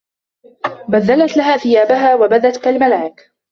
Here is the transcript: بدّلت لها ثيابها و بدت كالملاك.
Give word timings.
بدّلت 0.87 1.37
لها 1.37 1.57
ثيابها 1.57 2.15
و 2.15 2.27
بدت 2.27 2.57
كالملاك. 2.57 3.31